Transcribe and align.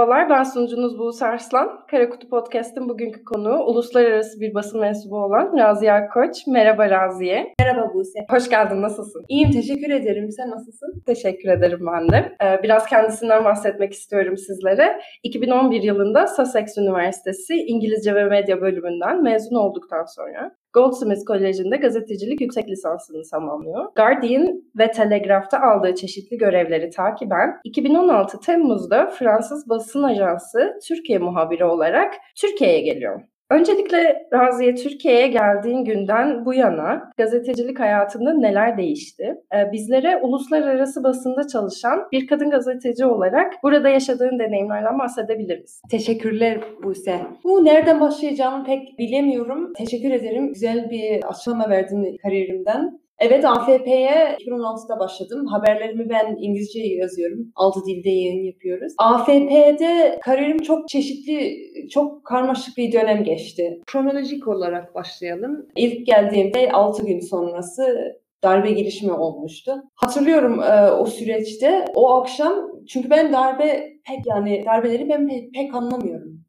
Merhabalar, 0.00 0.30
ben 0.30 0.42
sunucunuz 0.42 0.98
Buğus 0.98 1.22
Arslan. 1.22 1.86
Karakutu 1.90 2.28
Podcast'ın 2.28 2.88
bugünkü 2.88 3.24
konuğu 3.24 3.64
uluslararası 3.64 4.40
bir 4.40 4.54
basın 4.54 4.80
mensubu 4.80 5.16
olan 5.16 5.58
Raziye 5.58 5.92
Akkoç. 5.92 6.46
Merhaba 6.46 6.90
Raziye. 6.90 7.54
Merhaba 7.60 7.94
Buse. 7.94 8.26
Hoş 8.30 8.50
geldin, 8.50 8.82
nasılsın? 8.82 9.24
İyiyim, 9.28 9.50
teşekkür 9.50 9.90
ederim. 9.90 10.30
Sen 10.30 10.50
nasılsın? 10.50 11.02
Teşekkür 11.06 11.48
ederim 11.48 11.80
ben 11.92 12.08
de. 12.08 12.36
Ee, 12.44 12.62
biraz 12.62 12.86
kendisinden 12.86 13.44
bahsetmek 13.44 13.92
istiyorum 13.92 14.36
sizlere. 14.36 15.00
2011 15.22 15.82
yılında 15.82 16.26
Sussex 16.26 16.78
Üniversitesi 16.78 17.54
İngilizce 17.54 18.14
ve 18.14 18.24
Medya 18.24 18.60
bölümünden 18.60 19.22
mezun 19.22 19.56
olduktan 19.56 20.04
sonra 20.04 20.50
Goldsmith 20.72 21.24
Koleji'nde 21.26 21.76
gazetecilik 21.76 22.40
yüksek 22.40 22.68
lisansını 22.68 23.22
tamamlıyor. 23.30 23.84
Guardian 23.96 24.62
ve 24.78 24.90
Telegraph'ta 24.90 25.60
aldığı 25.60 25.94
çeşitli 25.94 26.38
görevleri 26.38 26.90
takiben 26.90 27.60
2016 27.64 28.40
Temmuz'da 28.40 29.06
Fransız 29.06 29.68
basın 29.68 30.02
ajansı 30.02 30.78
Türkiye 30.88 31.18
muhabiri 31.18 31.64
olarak 31.64 32.14
Türkiye'ye 32.40 32.80
geliyor. 32.80 33.20
Öncelikle 33.50 34.28
Raziye 34.32 34.74
Türkiye'ye 34.74 35.26
geldiğin 35.26 35.84
günden 35.84 36.44
bu 36.44 36.54
yana 36.54 37.10
gazetecilik 37.16 37.80
hayatında 37.80 38.34
neler 38.34 38.78
değişti? 38.78 39.34
Ee, 39.54 39.72
bizlere 39.72 40.16
uluslararası 40.16 41.04
basında 41.04 41.46
çalışan 41.46 42.08
bir 42.12 42.26
kadın 42.26 42.50
gazeteci 42.50 43.04
olarak 43.04 43.52
burada 43.62 43.88
yaşadığın 43.88 44.38
deneyimlerden 44.38 44.98
bahsedebilir 44.98 45.60
misin? 45.60 45.88
Teşekkürler 45.90 46.60
Buse. 46.82 47.20
Bu 47.44 47.64
nereden 47.64 48.00
başlayacağımı 48.00 48.64
pek 48.64 48.98
bilemiyorum. 48.98 49.72
Teşekkür 49.72 50.10
ederim. 50.10 50.52
Güzel 50.52 50.90
bir 50.90 51.22
açıklama 51.28 51.70
verdin 51.70 52.16
kariyerimden. 52.22 52.99
Evet 53.20 53.44
AFP'ye 53.44 54.36
2016'da 54.40 54.98
başladım. 54.98 55.46
Haberlerimi 55.46 56.08
ben 56.10 56.36
İngilizce 56.40 56.80
yazıyorum. 56.82 57.52
Altı 57.54 57.80
dilde 57.86 58.10
yayın 58.10 58.44
yapıyoruz. 58.44 58.92
AFP'de 58.98 60.18
kariyerim 60.22 60.58
çok 60.58 60.88
çeşitli, 60.88 61.56
çok 61.88 62.24
karmaşık 62.24 62.76
bir 62.76 62.92
dönem 62.92 63.24
geçti. 63.24 63.80
Kronolojik 63.86 64.48
olarak 64.48 64.94
başlayalım. 64.94 65.66
İlk 65.76 66.06
geldiğimde 66.06 66.72
6 66.72 67.06
gün 67.06 67.20
sonrası 67.20 68.16
darbe 68.42 68.72
girişimi 68.72 69.12
olmuştu. 69.12 69.82
Hatırlıyorum 69.94 70.62
e, 70.62 70.90
o 70.90 71.06
süreçte 71.06 71.84
o 71.94 72.10
akşam 72.10 72.52
çünkü 72.88 73.10
ben 73.10 73.32
darbe 73.32 73.92
pek 74.06 74.26
yani 74.26 74.64
darbeleri 74.66 75.08
ben 75.08 75.28
pek 75.54 75.74
anlamıyorum. 75.74 76.39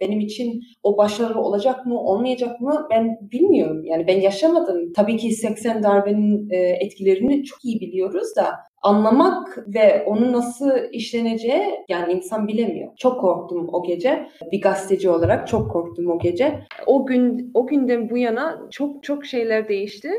Benim 0.00 0.20
için 0.20 0.62
o 0.82 0.96
başarılı 0.96 1.40
olacak 1.40 1.86
mı, 1.86 2.00
olmayacak 2.00 2.60
mı 2.60 2.86
ben 2.90 3.18
bilmiyorum. 3.32 3.84
Yani 3.84 4.06
ben 4.06 4.20
yaşamadım. 4.20 4.92
Tabii 4.92 5.16
ki 5.16 5.32
80 5.32 5.82
darbenin 5.82 6.50
e, 6.50 6.56
etkilerini 6.56 7.44
çok 7.44 7.64
iyi 7.64 7.80
biliyoruz 7.80 8.36
da 8.36 8.44
anlamak 8.82 9.58
ve 9.74 10.04
onu 10.06 10.32
nasıl 10.32 10.70
işleneceği 10.92 11.84
yani 11.88 12.12
insan 12.12 12.48
bilemiyor. 12.48 12.92
Çok 12.96 13.20
korktum 13.20 13.68
o 13.72 13.82
gece. 13.82 14.28
Bir 14.52 14.60
gazeteci 14.60 15.10
olarak 15.10 15.48
çok 15.48 15.72
korktum 15.72 16.10
o 16.10 16.18
gece. 16.18 16.60
O 16.86 17.06
gün 17.06 17.50
o 17.54 17.66
günden 17.66 18.10
bu 18.10 18.18
yana 18.18 18.60
çok 18.70 19.02
çok 19.02 19.26
şeyler 19.26 19.68
değişti. 19.68 20.10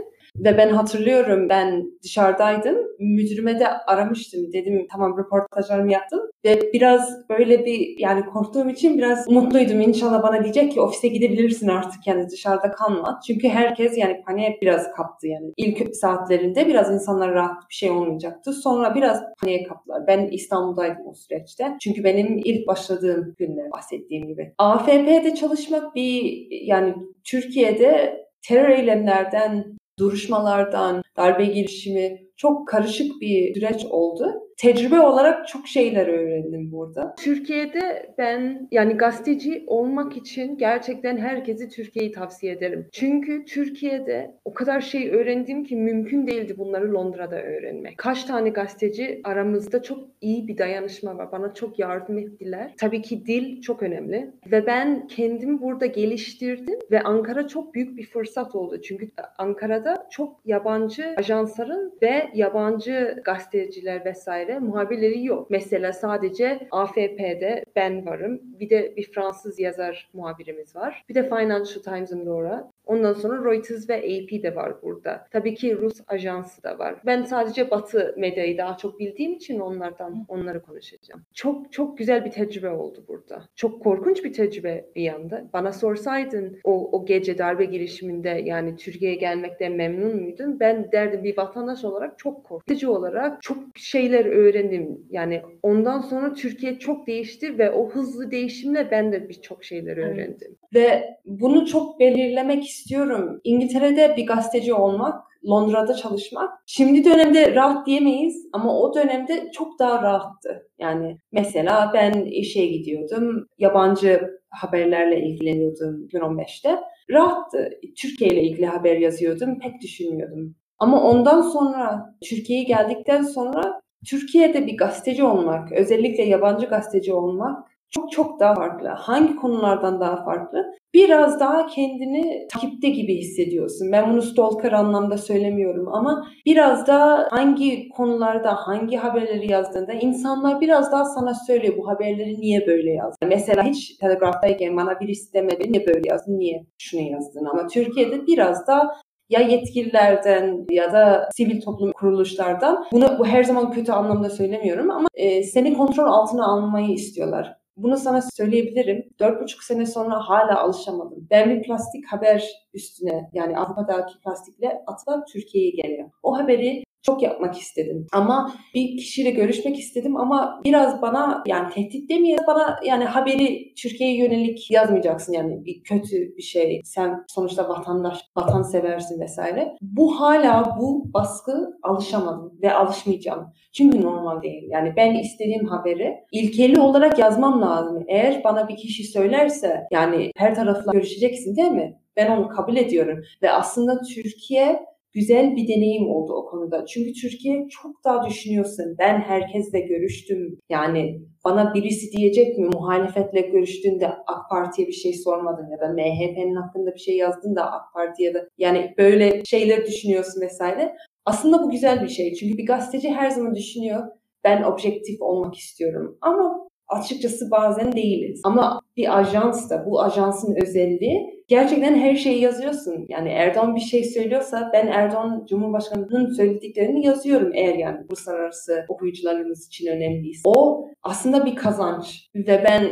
Ve 0.44 0.58
ben 0.58 0.70
hatırlıyorum 0.70 1.50
ben 1.50 1.92
dışarıdaydım. 2.04 2.78
Müdürüme 3.00 3.60
de 3.60 3.68
aramıştım. 3.68 4.54
Dedim 4.54 4.88
tamam 4.92 5.18
röportajlarımı 5.18 5.92
yaptım. 5.92 6.20
Ve 6.46 6.74
biraz 6.74 7.30
böyle 7.30 7.66
bir 7.66 7.96
yani 8.00 8.26
korktuğum 8.26 8.70
için 8.70 8.98
biraz 8.98 9.30
mutluydum. 9.30 9.82
İnşallah 9.82 10.24
bana 10.24 10.44
diyecek 10.44 10.72
ki 10.72 10.82
ofise 10.82 11.08
gidebilirsin 11.08 11.68
artık 11.68 12.08
yani 12.08 12.30
dışarıda 12.30 12.72
kalma. 12.72 13.20
Çünkü 13.28 13.50
herkes 13.50 13.98
yani 13.98 14.22
paniğe 14.28 14.58
biraz 14.62 14.92
kaptı 14.92 15.28
yani. 15.28 15.54
İlk 15.58 15.96
saatlerinde 15.96 16.68
biraz 16.68 16.94
insanlar 16.94 17.34
rahat 17.34 17.70
bir 17.70 17.76
şey 17.76 17.92
olmayacaktı. 17.92 18.54
Sonra 18.54 18.96
biraz 18.96 19.24
paniğe 19.42 19.64
kaptılar. 19.64 20.08
Ben 20.08 20.28
İstanbul'daydım 20.32 21.08
o 21.08 21.14
süreçte. 21.14 21.78
Çünkü 21.82 22.04
benim 22.04 22.42
ilk 22.46 22.68
başladığım 22.68 23.36
günler 23.38 23.72
bahsettiğim 23.72 24.28
gibi. 24.28 24.54
AFP'de 24.58 25.36
çalışmak 25.36 25.96
bir 25.96 26.48
yani 26.52 26.96
Türkiye'de 27.24 28.20
terör 28.42 28.70
eylemlerden 28.70 29.79
duruşmalardan, 30.00 31.04
darbe 31.18 31.46
girişimi 31.46 32.22
çok 32.38 32.68
karışık 32.68 33.22
bir 33.22 33.54
süreç 33.54 33.86
oldu. 33.86 34.49
Tecrübe 34.60 35.00
olarak 35.00 35.48
çok 35.48 35.68
şeyler 35.68 36.08
öğrendim 36.08 36.72
burada. 36.72 37.16
Türkiye'de 37.20 38.14
ben 38.18 38.68
yani 38.72 38.94
gazeteci 38.94 39.64
olmak 39.68 40.18
için 40.18 40.58
gerçekten 40.58 41.18
herkesi 41.18 41.70
Türkiye'yi 41.70 42.12
tavsiye 42.12 42.54
ederim. 42.54 42.88
Çünkü 42.92 43.46
Türkiye'de 43.46 44.32
o 44.46 44.54
kadar 44.54 44.82
şey 44.82 45.10
öğrendim 45.10 45.64
ki 45.64 45.76
mümkün 45.76 46.28
değildi 46.28 46.56
bunları 46.58 46.94
Londra'da 46.94 47.42
öğrenmek. 47.42 47.98
Kaç 47.98 48.24
tane 48.24 48.50
gazeteci 48.50 49.22
aramızda 49.24 49.84
çok 49.84 50.00
iyi 50.22 50.48
bir 50.48 50.58
dayanışma 50.58 51.18
var. 51.18 51.32
Bana 51.32 51.54
çok 51.54 51.80
yardım 51.80 52.18
ettiler. 52.18 52.74
Tabii 52.80 53.02
ki 53.02 53.26
dil 53.26 53.62
çok 53.62 53.84
önemli 53.84 54.32
ve 54.52 54.66
ben 54.66 55.08
kendimi 55.08 55.62
burada 55.62 55.86
geliştirdim 55.86 56.80
ve 56.92 57.02
Ankara 57.02 57.48
çok 57.48 57.74
büyük 57.74 57.98
bir 57.98 58.06
fırsat 58.06 58.56
oldu. 58.56 58.82
Çünkü 58.82 59.12
Ankara'da 59.38 60.08
çok 60.10 60.40
yabancı 60.46 61.16
ajansların 61.18 61.94
ve 62.02 62.30
yabancı 62.34 63.22
gazeteciler 63.26 64.06
vesaire 64.06 64.49
muhabirleri 64.58 65.26
yok. 65.26 65.50
Mesela 65.50 65.94
sadece 65.94 66.68
AFP'de 66.72 67.66
ben 67.76 68.06
varım. 68.06 68.42
Bir 68.44 68.70
de 68.70 68.94
bir 68.98 69.12
Fransız 69.12 69.60
yazar 69.60 70.10
muhabirimiz 70.14 70.76
var. 70.76 71.06
Bir 71.10 71.16
de 71.16 71.24
Financial 71.24 71.82
Times'ın 71.84 72.26
Laura. 72.26 72.72
Ondan 72.86 73.14
sonra 73.14 73.52
Reuters 73.52 73.90
ve 73.90 73.96
AP 73.98 74.44
de 74.44 74.56
var 74.56 74.82
burada. 74.82 75.28
Tabii 75.32 75.56
ki 75.56 75.78
Rus 75.78 76.02
ajansı 76.08 76.64
da 76.64 76.80
var. 76.80 76.96
Ben 77.06 77.24
sadece 77.24 77.72
Batı 77.72 78.16
medyayı 78.18 78.58
daha 78.58 78.78
çok 78.78 79.00
bildiğim 79.00 79.34
için 79.34 79.60
onlardan 79.60 80.26
onları 80.28 80.62
konuşacağım. 80.62 81.22
Çok 81.34 81.74
çok 81.74 81.98
güzel 81.98 82.26
bir 82.26 82.32
tecrübe 82.32 82.70
oldu 82.70 83.04
burada. 83.08 83.44
Çok 83.56 83.84
korkunç 83.84 84.24
bir 84.24 84.34
tecrübe 84.34 84.86
bir 84.96 85.02
yanda. 85.02 85.50
Bana 85.54 85.74
sorsaydın 85.74 86.60
o, 86.64 86.90
o 86.92 87.06
gece 87.06 87.38
darbe 87.38 87.66
girişiminde 87.66 88.30
yani 88.30 88.76
Türkiye'ye 88.76 89.18
gelmekten 89.18 89.72
memnun 89.72 90.16
muydun? 90.22 90.60
Ben 90.60 90.92
derdim 90.92 91.24
bir 91.24 91.38
vatandaş 91.38 91.84
olarak 91.84 92.20
çok 92.20 92.44
korkutucu 92.44 92.92
olarak 92.92 93.42
çok 93.42 93.58
şeyler 93.76 94.26
öğrendim. 94.40 95.08
Yani 95.10 95.42
ondan 95.64 96.02
sonra 96.02 96.34
Türkiye 96.34 96.80
çok 96.80 97.08
değişti 97.08 97.58
ve 97.58 97.72
o 97.72 97.90
hızlı 97.90 98.32
değişimle 98.32 98.92
ben 98.92 99.12
de 99.12 99.30
birçok 99.30 99.64
şeyler 99.64 99.98
öğrendim. 99.98 100.58
Evet. 100.74 100.74
Ve 100.74 101.04
bunu 101.26 101.66
çok 101.66 102.00
belirlemek 102.00 102.66
istiyorum. 102.66 103.42
İngiltere'de 103.44 104.14
bir 104.18 104.28
gazeteci 104.28 104.74
olmak, 104.74 105.24
Londra'da 105.50 105.94
çalışmak. 105.94 106.54
Şimdi 106.66 107.06
dönemde 107.06 107.56
rahat 107.56 107.88
diyemeyiz 107.88 108.48
ama 108.54 108.80
o 108.80 108.96
dönemde 108.96 109.52
çok 109.52 109.80
daha 109.80 110.04
rahattı. 110.04 110.70
Yani 110.80 111.18
mesela 111.32 111.92
ben 111.94 112.26
işe 112.26 112.66
gidiyordum, 112.66 113.48
yabancı 113.58 114.40
haberlerle 114.50 115.22
ilgileniyordum 115.22 116.08
2015'te. 116.08 116.80
Rahattı. 117.12 117.70
Türkiye 117.98 118.30
ile 118.30 118.44
ilgili 118.44 118.66
haber 118.66 118.98
yazıyordum, 118.98 119.60
pek 119.60 119.82
düşünmüyordum. 119.82 120.56
Ama 120.80 121.04
ondan 121.04 121.42
sonra 121.42 122.16
Türkiye'ye 122.30 122.66
geldikten 122.66 123.24
sonra 123.24 123.82
Türkiye'de 124.06 124.68
bir 124.68 124.78
gazeteci 124.78 125.24
olmak, 125.24 125.72
özellikle 125.72 126.24
yabancı 126.24 126.66
gazeteci 126.66 127.14
olmak 127.14 127.70
çok 127.92 128.12
çok 128.12 128.40
daha 128.40 128.56
farklı. 128.56 128.88
Hangi 128.88 129.36
konulardan 129.36 130.00
daha 130.00 130.24
farklı? 130.24 130.66
Biraz 130.94 131.40
daha 131.40 131.68
kendini 131.68 132.48
takipte 132.48 132.90
gibi 132.90 133.18
hissediyorsun. 133.18 133.92
Ben 133.92 134.12
bunu 134.12 134.22
stalker 134.22 134.72
anlamda 134.72 135.18
söylemiyorum 135.18 135.88
ama 135.94 136.28
biraz 136.46 136.88
daha 136.88 137.28
hangi 137.32 137.90
konularda, 137.90 138.56
hangi 138.56 138.98
haberleri 138.98 139.52
yazdığında 139.52 139.94
insanlar 139.94 140.62
biraz 140.62 140.92
daha 140.92 141.06
sana 141.06 141.34
söylüyor 141.34 141.78
bu 141.78 141.88
haberleri 141.88 142.42
niye 142.42 142.68
böyle 142.68 142.92
yazdın. 142.92 143.30
Mesela 143.30 143.64
hiç 143.64 143.98
telegraftayken 143.98 144.78
bana 144.78 145.00
birisi 145.00 145.34
demedi 145.34 145.72
niye 145.72 145.88
böyle 145.88 146.10
yazdın, 146.10 146.40
niye 146.40 146.66
şunu 146.78 147.02
yazdın 147.02 147.46
ama 147.46 147.68
Türkiye'de 147.68 148.28
biraz 148.28 148.68
daha 148.68 148.92
ya 149.30 149.40
yetkililerden 149.40 150.66
ya 150.72 150.94
da 150.94 151.30
sivil 151.36 151.62
toplum 151.62 151.92
kuruluşlardan 151.92 152.86
bunu 152.92 153.20
bu 153.20 153.26
her 153.26 153.44
zaman 153.44 153.72
kötü 153.72 153.92
anlamda 153.92 154.30
söylemiyorum 154.30 154.92
ama 154.92 155.08
e, 155.14 155.44
seni 155.44 155.74
kontrol 155.74 156.08
altına 156.08 156.46
almayı 156.46 156.90
istiyorlar. 156.90 157.60
Bunu 157.78 157.98
sana 157.98 158.22
söyleyebilirim. 158.22 159.10
Dört 159.20 159.42
buçuk 159.42 159.64
sene 159.64 159.86
sonra 159.86 160.20
hala 160.30 160.62
alışamadım. 160.64 161.28
Ben 161.32 161.50
bir 161.50 161.64
plastik 161.64 162.06
haber 162.12 162.50
üstüne 162.74 163.30
yani 163.34 163.58
Avrupa'daki 163.58 164.20
plastikle 164.20 164.82
atılan 164.88 165.26
Türkiye'ye 165.34 165.72
geliyor. 165.72 166.10
O 166.24 166.38
haberi 166.38 166.84
çok 167.04 167.24
yapmak 167.24 167.58
istedim. 167.58 168.08
Ama 168.14 168.54
bir 168.76 168.98
kişiyle 168.98 169.32
görüşmek 169.32 169.80
istedim 169.80 170.18
ama 170.18 170.62
biraz 170.66 171.02
bana 171.02 171.44
yani 171.48 171.74
tehdit 171.74 172.10
demeyelim 172.10 172.44
bana 172.48 172.80
yani 172.86 173.06
haberi 173.06 173.74
Türkiye'ye 173.76 174.18
yönelik 174.18 174.72
yazmayacaksın 174.72 175.34
yani 175.34 175.66
bir 175.66 175.84
kötü 175.84 176.36
bir 176.38 176.42
şey. 176.42 176.82
Sen 176.84 177.24
sonuçta 177.28 177.70
vatandaş, 177.70 178.26
vatan 178.38 178.62
seversin 178.62 179.20
vesaire. 179.20 179.76
Bu 179.82 180.20
hala 180.20 180.78
bu 180.80 181.14
baskı 181.14 181.80
alışamadım 181.84 182.60
ve 182.62 182.74
alışmayacağım. 182.74 183.54
Çünkü 183.74 184.02
normal 184.02 184.42
değil. 184.42 184.64
Yani 184.70 184.94
ben 184.98 185.16
istediğim 185.16 185.66
haberi 185.66 186.16
ilkeli 186.32 186.80
olarak 186.80 187.20
yazmam 187.20 187.62
lazım. 187.62 188.04
Eğer 188.08 188.44
bana 188.44 188.68
bir 188.68 188.76
kişi 188.76 189.04
söylerse 189.04 189.88
yani 189.92 190.32
her 190.38 190.56
tarafla 190.56 190.92
görüşeceksin 190.92 191.56
değil 191.56 191.72
mi? 191.72 192.00
Ben 192.18 192.32
onu 192.38 192.50
kabul 192.50 192.76
ediyorum. 192.76 193.24
Ve 193.42 193.52
aslında 193.52 194.02
Türkiye 194.02 194.80
güzel 195.20 195.56
bir 195.56 195.68
deneyim 195.68 196.10
oldu 196.10 196.34
o 196.34 196.46
konuda. 196.46 196.86
Çünkü 196.86 197.14
Türkiye 197.14 197.68
çok 197.70 198.04
daha 198.06 198.30
düşünüyorsun. 198.30 198.96
Ben 199.00 199.22
herkesle 199.22 199.80
görüştüm. 199.80 200.60
Yani 200.70 201.22
bana 201.46 201.74
birisi 201.74 202.12
diyecek 202.18 202.58
mi 202.58 202.70
muhalefetle 202.74 203.42
görüştüğünde 203.42 204.08
AK 204.08 204.50
Parti'ye 204.50 204.88
bir 204.88 204.94
şey 204.94 205.14
sormadın 205.14 205.68
ya 205.72 205.80
da 205.80 205.94
MHP'nin 205.94 206.56
hakkında 206.56 206.94
bir 206.94 207.00
şey 207.00 207.18
yazdın 207.18 207.56
da 207.56 207.72
AK 207.72 207.94
Parti'ye 207.94 208.34
de 208.34 208.50
yani 208.58 208.94
böyle 208.98 209.46
şeyler 209.46 209.86
düşünüyorsun 209.86 210.42
vesaire. 210.42 210.96
Aslında 211.26 211.64
bu 211.64 211.70
güzel 211.72 212.04
bir 212.04 212.10
şey. 212.10 212.34
Çünkü 212.34 212.58
bir 212.58 212.66
gazeteci 212.66 213.10
her 213.10 213.30
zaman 213.30 213.56
düşünüyor 213.56 214.04
ben 214.44 214.64
objektif 214.64 215.22
olmak 215.22 215.56
istiyorum. 215.56 216.18
Ama 216.22 216.69
açıkçası 216.90 217.52
bazen 217.52 217.92
değiliz. 217.92 218.42
Ama 218.44 218.82
bir 218.98 219.20
ajans 219.20 219.70
da 219.70 219.86
bu 219.86 220.02
ajansın 220.02 220.56
özelliği 220.64 221.44
gerçekten 221.48 221.96
her 221.96 222.16
şeyi 222.16 222.42
yazıyorsun. 222.42 223.06
Yani 223.10 223.30
Erdoğan 223.30 223.76
bir 223.76 223.82
şey 223.82 224.04
söylüyorsa 224.04 224.70
ben 224.74 224.88
Erdoğan 224.88 225.46
Cumhurbaşkanı'nın 225.50 226.34
söylediklerini 226.34 227.06
yazıyorum 227.06 227.52
eğer 227.54 227.76
yani 227.76 227.98
uluslararası 228.10 228.86
okuyucularımız 228.88 229.68
için 229.68 229.88
önemliyse. 229.88 230.42
O 230.46 230.88
aslında 231.04 231.46
bir 231.46 231.56
kazanç 231.56 232.30
ve 232.36 232.64
ben 232.68 232.84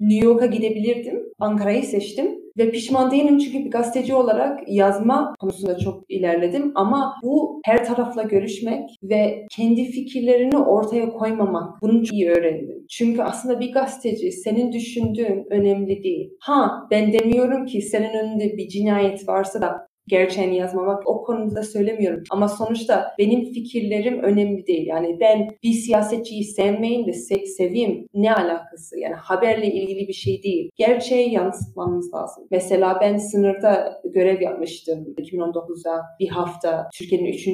New 0.00 0.26
York'a 0.26 0.46
gidebilirdim. 0.46 1.22
Ankara'yı 1.38 1.82
seçtim 1.82 2.37
ve 2.58 2.70
pişman 2.70 3.10
değilim 3.10 3.38
çünkü 3.38 3.64
bir 3.64 3.70
gazeteci 3.70 4.14
olarak 4.14 4.60
yazma 4.66 5.34
konusunda 5.40 5.78
çok 5.78 6.10
ilerledim 6.10 6.72
ama 6.74 7.14
bu 7.22 7.60
her 7.64 7.84
tarafla 7.84 8.22
görüşmek 8.22 8.90
ve 9.02 9.46
kendi 9.50 9.84
fikirlerini 9.84 10.58
ortaya 10.58 11.08
koymamak 11.08 11.82
bunu 11.82 12.04
çok 12.04 12.14
iyi 12.14 12.30
öğrendim. 12.30 12.86
Çünkü 12.90 13.22
aslında 13.22 13.60
bir 13.60 13.72
gazeteci 13.72 14.32
senin 14.32 14.72
düşündüğün 14.72 15.46
önemli 15.50 16.02
değil. 16.02 16.30
Ha 16.40 16.86
ben 16.90 17.12
demiyorum 17.12 17.66
ki 17.66 17.82
senin 17.82 18.14
önünde 18.14 18.56
bir 18.56 18.68
cinayet 18.68 19.28
varsa 19.28 19.60
da 19.60 19.87
gerçeğini 20.08 20.56
yazmamak 20.56 21.08
o 21.08 21.22
konuda 21.24 21.62
söylemiyorum. 21.62 22.22
Ama 22.30 22.48
sonuçta 22.48 23.14
benim 23.18 23.52
fikirlerim 23.52 24.22
önemli 24.22 24.66
değil. 24.66 24.86
Yani 24.86 25.16
ben 25.20 25.48
bir 25.62 25.72
siyasetçiyi 25.72 26.44
sevmeyin 26.44 27.06
de 27.06 27.12
se 27.12 27.46
seveyim 27.46 28.06
ne 28.14 28.34
alakası? 28.34 28.98
Yani 28.98 29.14
haberle 29.14 29.66
ilgili 29.66 30.08
bir 30.08 30.12
şey 30.12 30.42
değil. 30.42 30.70
Gerçeği 30.76 31.32
yansıtmamız 31.32 32.14
lazım. 32.14 32.44
Mesela 32.50 32.98
ben 33.00 33.16
sınırda 33.16 34.00
görev 34.04 34.40
yapmıştım 34.40 35.14
2019'da 35.18 36.02
bir 36.20 36.28
hafta 36.28 36.90
Türkiye'nin 36.94 37.32
3. 37.32 37.48